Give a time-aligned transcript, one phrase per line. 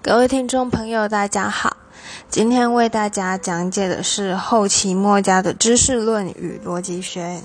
[0.00, 1.76] 各位听众朋友，大家好。
[2.30, 7.42] 今天为大家讲解的是后期墨家的知识论与逻辑学。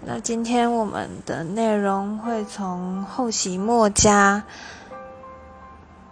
[0.00, 4.42] 那今天我们的内容会从后期墨家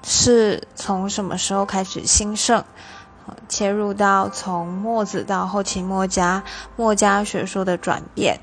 [0.05, 2.63] 是从什么时候开始兴盛，
[3.49, 6.45] 切入到从墨子到后期墨家
[6.77, 8.41] 墨家学说的转变，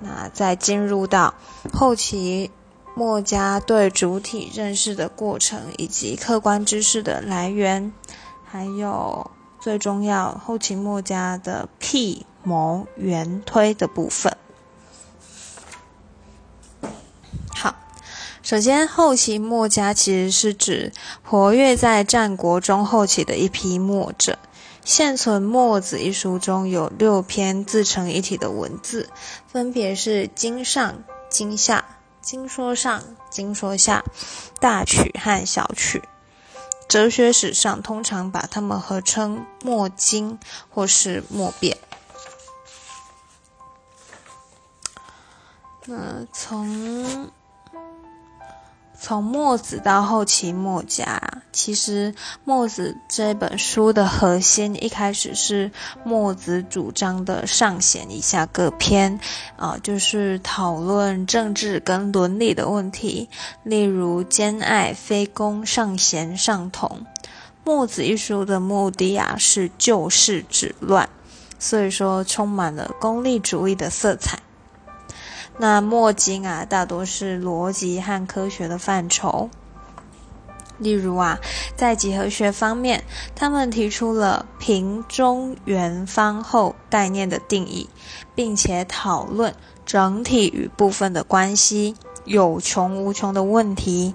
[0.00, 1.34] 那再进入到
[1.72, 2.52] 后期。
[2.98, 7.92] 墨家对主体认识的过程，以及客观知识的来源，
[8.44, 9.30] 还有
[9.60, 14.36] 最重要后期墨家的辟谋圆推的部分。
[17.50, 17.76] 好，
[18.42, 24.40] 首先后期墨家其实是指活跃在战国中后期的一批墨者。
[24.84, 29.08] 现存《墨子》一书中有六篇自成一体的文字，
[29.46, 31.84] 分别是经上、经下。
[32.30, 34.04] 经说上、经说下、
[34.60, 36.06] 大曲和小曲，
[36.86, 41.78] 哲学史上通常把它们合称“墨经”或是“墨变”。
[45.86, 47.32] 那从。
[49.00, 52.12] 从墨子到后期墨家，其实
[52.44, 55.70] 墨子这本书的核心一开始是
[56.02, 59.20] 墨子主张的上贤以下各篇，
[59.56, 63.28] 啊，就是讨论政治跟伦理的问题，
[63.62, 67.06] 例如兼爱、非攻、上贤、上同。
[67.64, 71.08] 墨子一书的目的啊是救世止乱，
[71.60, 74.40] 所以说充满了功利主义的色彩。
[75.58, 79.50] 那墨经啊，大多是逻辑和科学的范畴。
[80.78, 81.40] 例如啊，
[81.74, 83.02] 在几何学方面，
[83.34, 87.88] 他们提出了平、中、圆、方、后概念的定义，
[88.36, 89.52] 并且讨论
[89.84, 94.14] 整体与部分的关系、有穷无穷的问题、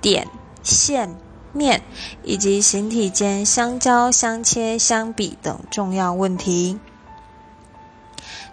[0.00, 0.26] 点、
[0.64, 1.14] 线、
[1.52, 1.80] 面
[2.24, 6.80] 以及形体间相交、相切、相比等重要问题。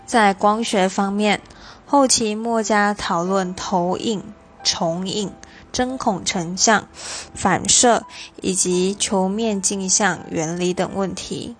[0.06, 1.41] 在光学方面，
[1.90, 4.22] 后期墨家讨论投影、
[4.62, 5.31] 重影、
[5.72, 6.90] 针孔成像、
[7.34, 8.03] 反射
[8.42, 11.56] 以及球面镜像原理等问题。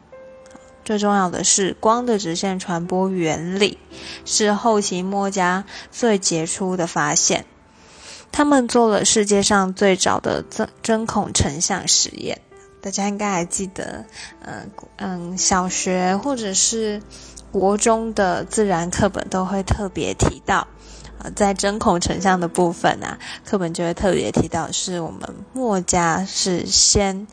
[0.84, 3.78] 最重要的是，光的直线传播原理
[4.26, 7.46] 是后期墨家最杰出的发现。
[8.30, 12.42] 他们做了世界上最早的针针孔成像实验。
[12.82, 14.06] 大家应该还记得，
[14.42, 17.02] 嗯嗯，小学或者是。
[17.52, 20.68] 国中的自然课本都会特别提到，
[21.20, 25.22] 啊，在针孔成像的部分啊，课本就会特别提到，是我们
[25.54, 27.28] 墨家是先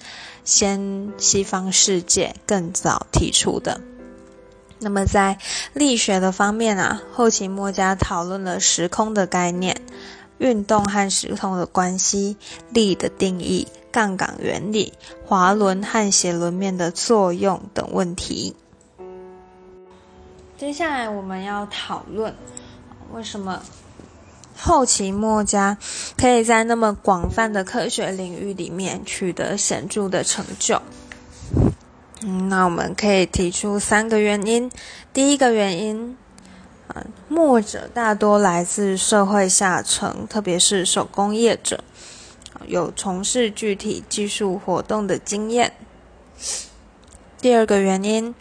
[0.45, 3.81] 先西方世界更早提出的。
[4.79, 5.39] 那么在
[5.73, 9.81] 力学的方面啊，后期墨家讨论了时空的概念、
[10.39, 12.37] 运动和时空的关系、
[12.71, 14.93] 力的定义、杠杆原理、
[15.27, 18.55] 滑轮和斜轮面的作用等问题。
[20.57, 22.33] 接下来我们要讨论，
[23.13, 23.61] 为什么
[24.57, 25.77] 后期墨家
[26.17, 30.81] 可以在那么广泛的科学领域里面取得显著的成就？
[32.23, 34.71] 嗯，那我们可以提出三个原因。
[35.13, 36.17] 第一个原因，
[36.87, 41.83] 啊，墨者大多来自社会下层，特别是手工业者，
[42.69, 45.73] 有从事具体技术活动的经验。
[47.41, 48.33] 第二个原因。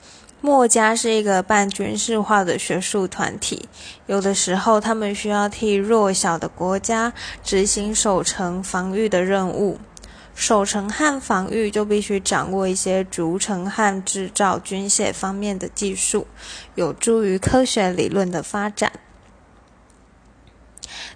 [0.46, 3.70] 墨家是一个半军事化的学术团体，
[4.08, 9.80] 有的时候他们需要替弱小的国家执行守城防御的任务，
[10.36, 16.28] 守城和防御就必须掌握一些筑城和制造军械方面的技术，
[16.76, 18.92] 有助于科学理论的发展。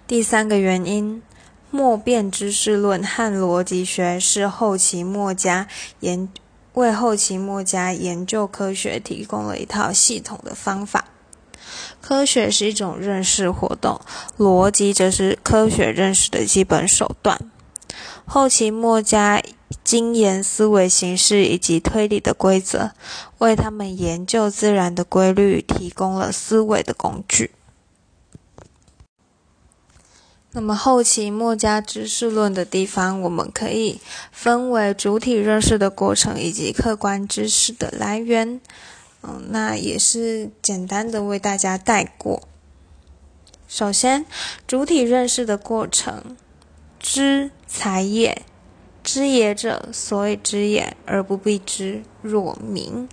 [0.08, 1.22] 第三个原因，
[1.70, 5.68] 墨辩知识论和逻辑学是后期墨家
[6.00, 6.30] 研。
[6.78, 11.06] 为后期墨家研究科学提供了一套系统的方法。
[12.02, 14.00] 科学是一种认识活动，
[14.38, 17.40] 逻辑则是科学认识的基本手段。
[18.26, 19.42] 后期墨家
[19.84, 22.92] 精研思维形式以及推理的规则，
[23.40, 27.50] 为他们研究自然的规律提供了思维的工具。
[30.58, 34.02] 那么后期墨家知识论的地方，我们可以
[34.32, 38.60] 分为主体认识的过程以及客观知识的来源。
[39.22, 42.42] 嗯，那也是简单的为大家带过。
[43.68, 44.26] 首先，
[44.66, 46.36] 主体认识的过程，
[47.00, 48.42] 知才也，
[49.04, 53.08] 知也者，所以知也，而不必知，若明。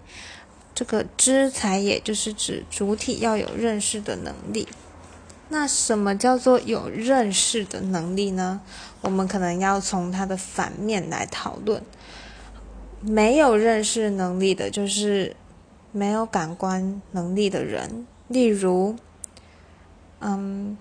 [0.75, 4.67] 这个知才也就是指主体要有认识的能力。
[5.55, 8.61] 那什么叫做有认识的能力呢？
[9.03, 11.81] 我们可能要从它的反面来讨论。
[13.01, 15.37] 没有认识能力的，就是
[15.93, 18.97] 没有感官能力的人，例如，
[20.19, 20.77] 嗯，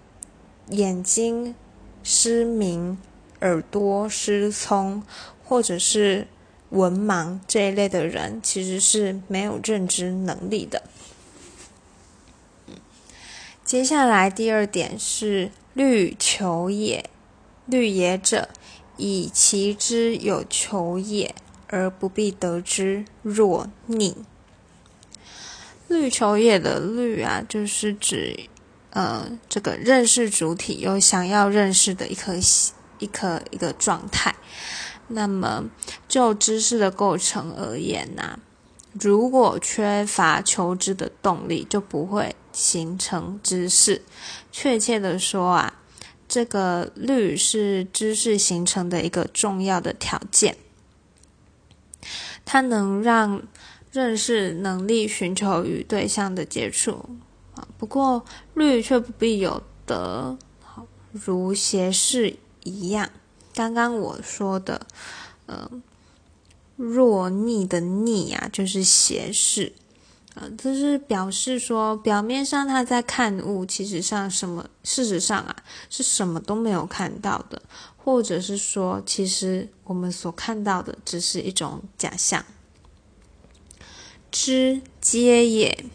[0.69, 1.53] 眼睛
[2.01, 2.97] 失明、
[3.41, 5.03] 耳朵失聪，
[5.43, 6.25] 或者是
[6.71, 10.81] 文盲这一类的人，其实是没有认知能力的。
[13.65, 17.09] 接下来第二点是虑求也，
[17.65, 18.49] 虑也者，
[18.97, 21.35] 以其之有求也。
[21.69, 24.15] 而不必得之，若逆。
[25.87, 28.47] 虑求也的虑啊，就是指，
[28.91, 32.35] 呃，这个认识主体有想要认识的一颗
[32.99, 34.35] 一颗一个状态。
[35.07, 35.63] 那么
[36.07, 38.37] 就知识的构成而言呐，
[38.91, 44.03] 如果缺乏求知的动力，就不会形成知识。
[44.51, 45.81] 确切的说啊，
[46.27, 50.55] 这个律是知识形成的一个重要的条件。
[52.45, 53.41] 它能让
[53.91, 57.05] 认识能力寻求与对象的接触
[57.55, 63.09] 啊，不过律却不必有得，好如斜视一样。
[63.53, 64.87] 刚刚我说的，
[65.45, 65.69] 呃，
[66.75, 69.73] 若逆的逆啊，就是斜视
[70.35, 75.55] 啊，这是表示说，表面上他在看物，其实上什么，事实上啊，
[75.89, 77.61] 是什么都没有看到的。
[77.97, 82.43] 或者是说，其实我们所看到的只是一种假象。
[84.31, 85.85] 知皆也，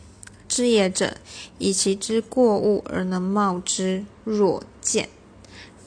[0.49, 1.17] 知也者，
[1.58, 5.08] 以其知过物而能冒之，若见。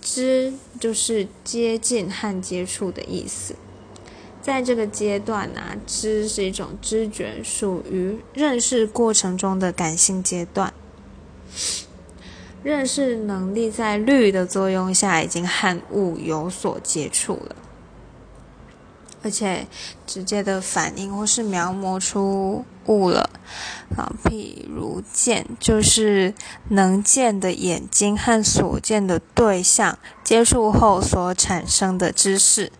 [0.01, 3.55] 知就是接近和接触的意思。
[4.41, 10.73] 在这个阶段呢，知是一种知觉，属于认识过程中的感性阶段。
[12.63, 17.55] 认识能力在律的作用下，已经和物有所接触了，
[19.23, 19.67] 而且
[20.05, 23.29] 直接的反应或是描摹出物了。
[23.95, 26.33] 啊，譬如见，就是
[26.69, 32.71] 能见的眼睛和所见的对象接触后所产生的知识。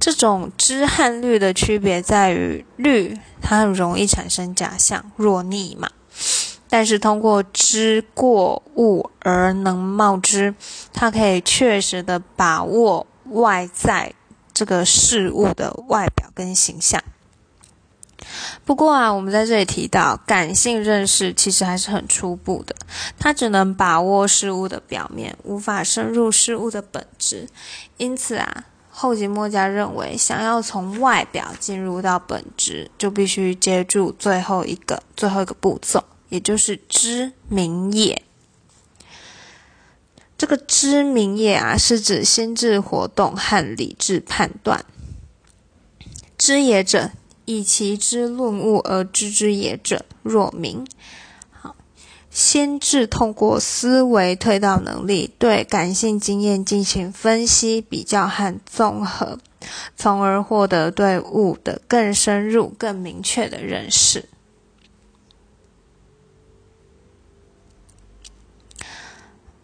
[0.00, 5.88] 这种知和虑的区别在于，虑它很容易产生假象，若逆嘛。
[6.68, 10.52] 但是通过知过物而能冒知，
[10.92, 14.12] 它可以确实的把握外在
[14.56, 17.04] 这个事物的外表跟形象。
[18.64, 22.74] 不过啊，我们在这里提到感性认识其实还是很初步的，
[23.18, 27.46] 它只能把握事物的表面，无法深入事物的本质。
[27.98, 36.02] 因此啊，后吉墨家认为，想要从外表进入到本质，就必须接住最后一个最后一个步骤。
[36.30, 38.22] 也就是知明也，
[40.38, 44.84] 这个知明业啊，是指心智活动和理智判断。
[46.36, 47.10] 知也者，
[47.46, 50.86] 以其知论物而知之也者，若明。
[51.50, 51.74] 好，
[52.30, 59.38] 心智通过思维推导能力，对感性经验进行分析、比较和综合，
[59.96, 64.28] 从而获得对物的更深入、更明确的认识。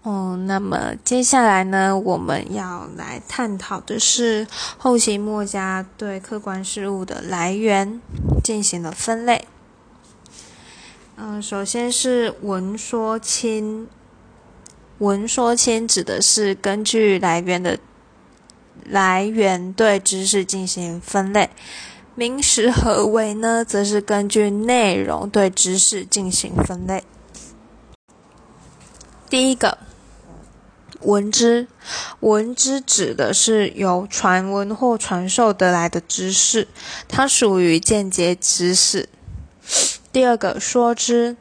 [0.03, 8.01] 哦，那么接下来呢，我们要来探讨的是后期墨家对客观事物的来源
[8.43, 9.47] 进行了分类。
[11.15, 13.87] 嗯，首先是文说亲，
[14.99, 17.79] 文说亲指的是根据来源的
[18.85, 21.49] 来源对知识进行分类，
[22.17, 23.65] 名实何为呢？
[23.65, 27.05] 则是根据内容对知识进行分类。
[29.31, 29.79] 第一个。
[31.05, 31.67] 闻之，
[32.21, 36.69] 闻之指的是由传闻或传授得来的知识，
[37.09, 39.09] 它属于间接知识。
[40.13, 41.37] 第二个，说之，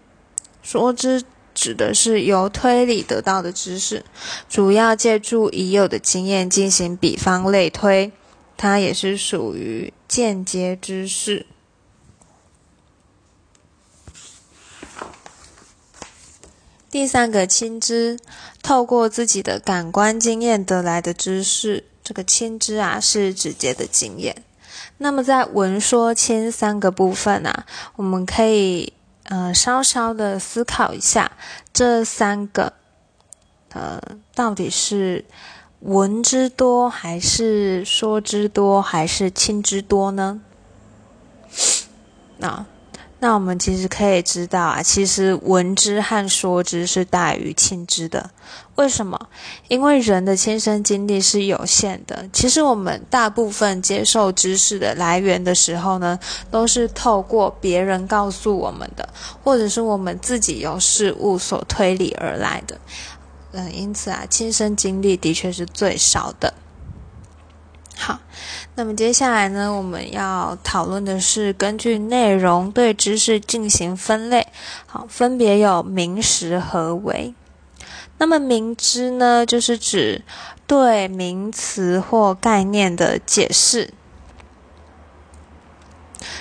[0.61, 4.03] 说之指的是由推理得到的知识，
[4.49, 8.11] 主要借助已有的经验进行比方类推，
[8.55, 11.45] 它也是属于间接知识。
[16.91, 18.19] 第三个，亲知。
[18.61, 24.43] 透过自己的感官经验得来的知识，这个亲知啊是直接的经验。
[24.97, 28.93] 那么在闻说亲三个部分啊，我们可以
[29.23, 31.31] 呃稍稍的思考一下，
[31.73, 32.73] 这三个
[33.69, 33.99] 呃
[34.35, 35.25] 到底是
[35.79, 40.41] 闻之多，还是说之多，还是亲之多呢？
[42.37, 42.65] 那
[43.23, 48.31] 那我们其实可以知道啊，其实闻之和说之是大于亲之的。
[48.75, 49.29] 为什么？
[49.67, 52.27] 因为人的亲身经历是有限的。
[52.33, 56.17] 其实我们大部分接受知识的来源的时候呢，
[56.49, 59.07] 都是透过别人告诉我们的，
[59.43, 62.75] 或者是我们自己由事物所推理而来的。
[63.51, 66.51] 嗯，因此啊，亲身经历的确是最少的。
[67.97, 68.19] 好，
[68.75, 74.47] 那么接下来呢，我们要讨论的是根据内容对知识进行分类。
[74.87, 77.33] 好，分别有名实和为。
[78.17, 80.23] 那么明知呢，就是指
[80.65, 83.89] 对名词或概念的解释；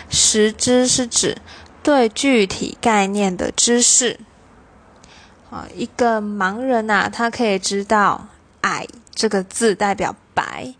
[0.08, 1.38] 实知是指
[1.82, 4.20] 对具体概念的知识。
[5.50, 8.28] 啊，一个盲人呐，他可以知道
[8.62, 10.74] “矮”这个字代表白，“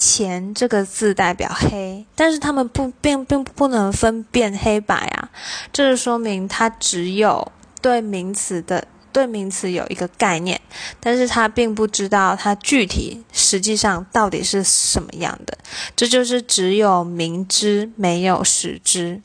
[0.00, 5.30] 钱”这个字代表黑，但是他们不并并不能分辨黑白啊。
[5.72, 8.88] 这就说明他只有对名词的。
[9.12, 10.60] 对名词有一个概念，
[11.00, 15.58] 但是他并不知道它具体实际上到底是什么样的。
[15.96, 19.20] 这就是只有明知没有实知。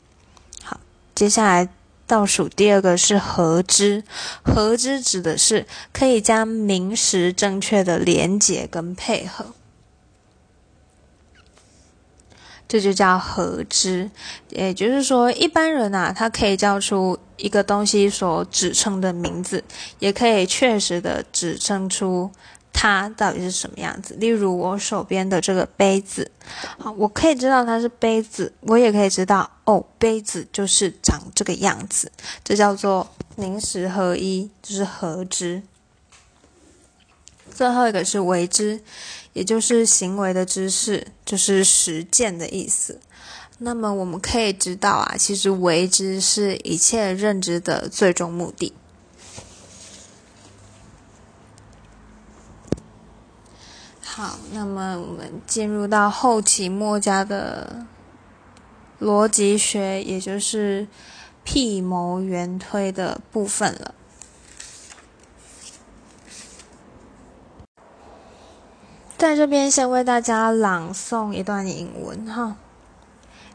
[0.64, 0.80] 好，
[1.14, 1.68] 接下来
[2.04, 4.02] 倒数第二个是合知，
[4.42, 9.54] 合知指的是可以将名实正确的连结跟配合。
[12.68, 14.10] 这就叫合知，
[14.50, 19.62] 也就是说，一般人呐，他可以叫出一个东西所指称的名字，
[20.00, 22.30] 也可以确实的指称出
[22.72, 24.14] 它到底是什么样子。
[24.14, 26.30] 例如，我手边的这个杯子，
[26.78, 32.10] 好，我可以知道它是杯子，我也可以知道，哦，杯子就是长这个样子。
[32.42, 35.62] 这叫做名实合一，就是合知。
[37.56, 38.80] 最后一个是为之。
[39.32, 42.98] 也就是行为的知识，就是实践的意思。
[43.58, 48.72] 那么我们可以知道啊，其实为之是一切认知的最终目的。
[54.02, 57.84] 好，那么我们进入到后期墨家的
[58.98, 60.88] 逻辑学，也就是
[61.44, 63.94] 辟谋圆推的部分了。
[69.18, 72.58] 在这边先为大家朗诵一段引文哈。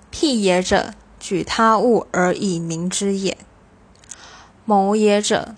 [0.09, 3.35] 辟也者，举他物而以明之也；
[4.65, 5.55] 谋也者，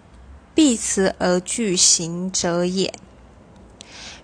[0.54, 2.92] 避辞而据行者也；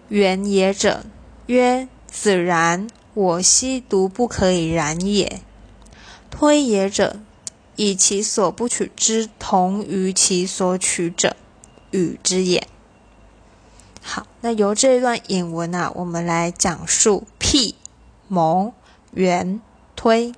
[0.09, 1.05] 原也者，
[1.45, 5.39] 曰子然，我昔独不可以然也；
[6.29, 7.21] 推也者，
[7.77, 11.37] 以其所不取之同于其所取者，
[11.91, 12.67] 与之也。
[14.01, 17.75] 好，那由这一段引文啊，我们来讲述辟、
[18.27, 18.73] 谋、
[19.11, 19.61] 圆、
[19.95, 20.33] 推。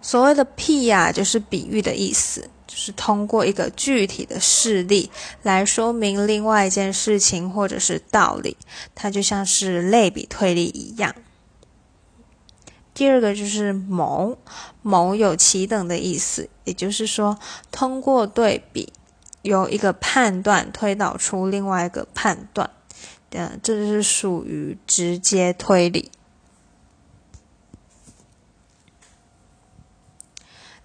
[0.00, 5.10] 所谓的辟呀，就是比喻的意思，就是通过一个具体的事例
[5.42, 8.56] 来说明另外一件事情或者是道理，
[8.94, 11.12] 它就像是类比推理一样。
[12.94, 14.38] 第二个就是谋，
[14.80, 17.38] 谋有其等的意思，也就是说
[17.72, 18.92] 通过对比。
[19.46, 22.68] 由一个判断推导出另外一个判断，
[23.30, 26.10] 嗯，这就是属于直接推理。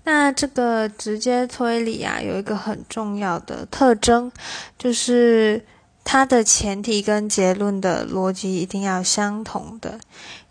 [0.03, 4.31] 那这个直接推理啊，有一个很重要的特征，
[4.77, 5.65] 就是。
[6.03, 9.99] 它的前提跟结论的逻辑一定要相同的，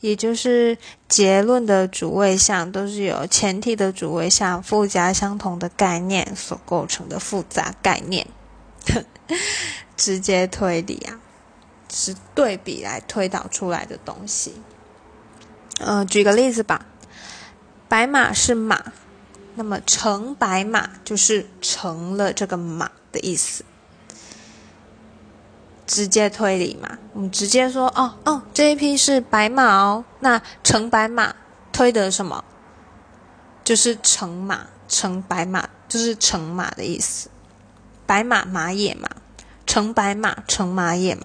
[0.01, 0.79] 也就是
[1.09, 8.27] 结论的主谓项都是由前提的主谓项附加相同的概念所构成的复杂概念。
[9.97, 11.21] 直接推理啊，
[11.93, 14.55] 是对比来推导出来的东西。
[15.79, 16.87] 嗯，举个例子吧，
[17.87, 18.93] 白马是马，
[19.57, 23.63] 那么成白马就是成了这个马的意思。
[25.91, 31.35] 直接推理嘛，我们直接说哦哦，这一批是白马哦，那成白马
[31.73, 32.45] 推得什么？
[33.65, 37.29] 就是成马，成白马就是成马的意思。
[38.07, 39.09] 白马马也马，
[39.67, 41.23] 成白马成马也马。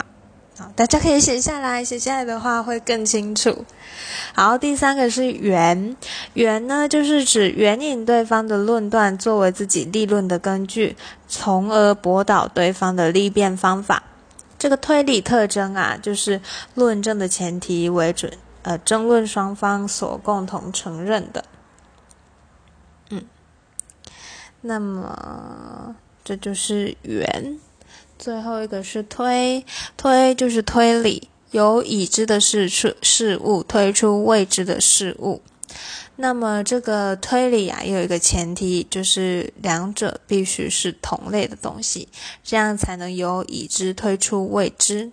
[0.58, 3.66] 好，大家可以写下来，写下来的话会更清楚。
[4.34, 5.96] 好，第三个是圆，
[6.34, 14.02] 圆呢就是指援引对方的论断作为自己立论的根据，从而驳倒对方的立辩方法。
[14.66, 16.42] 这个推理特征啊，就是
[16.74, 21.46] 论证的前提为准，呃，争论双方所共同承认的。
[23.12, 23.24] 嗯，
[24.62, 27.60] 那么这就是圆。
[28.18, 29.64] 最后一个是推，
[29.96, 35.44] 推就是推理，由已知的事出事物推出未知的事物。
[36.18, 42.08] 那么这个推理啊，有一个前提，就是两者必须是同类的东西，
[42.42, 45.12] 这样才能由已知推出未知。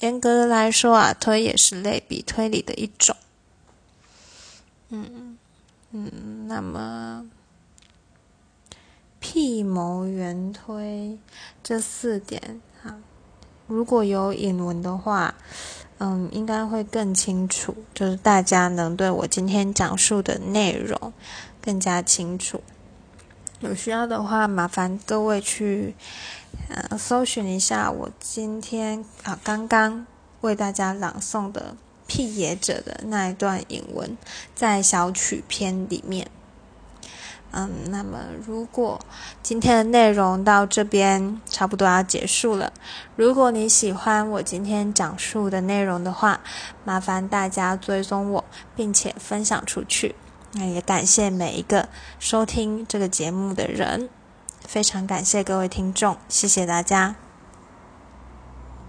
[0.00, 3.16] 严格的来说啊，推也是类比推理的一种。
[4.90, 5.38] 嗯
[5.92, 7.26] 嗯，那么
[9.18, 11.18] 辟谋圆推
[11.62, 12.98] 这四点啊，
[13.66, 15.34] 如果有引文的话。
[15.98, 21.12] 嗯，应该会更清楚，就是大家能对我今天讲述的内容
[21.62, 22.62] 更加清楚。
[23.60, 25.94] 有需要的话，麻烦各位去
[26.68, 30.04] 呃搜寻一下我今天啊刚刚
[30.40, 34.18] 为大家朗诵的辟野者的那一段引文，
[34.54, 36.28] 在小曲篇里面。
[37.56, 39.00] 嗯，那么如果
[39.40, 42.72] 今天的内容到这边差不多要结束了，
[43.14, 46.40] 如果你喜欢我今天讲述的内容的话，
[46.84, 48.44] 麻烦大家追踪我，
[48.74, 50.16] 并且分享出去。
[50.54, 54.08] 那也感谢每一个收听这个节目的人，
[54.66, 57.14] 非常感谢各位听众，谢谢大家。